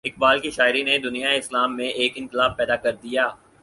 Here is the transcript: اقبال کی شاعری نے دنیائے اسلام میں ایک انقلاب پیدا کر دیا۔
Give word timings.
اقبال 0.03 0.39
کی 0.39 0.51
شاعری 0.51 0.83
نے 0.83 0.97
دنیائے 0.97 1.37
اسلام 1.37 1.75
میں 1.77 1.87
ایک 1.87 2.13
انقلاب 2.15 2.57
پیدا 2.57 2.75
کر 2.75 2.95
دیا۔ 2.95 3.27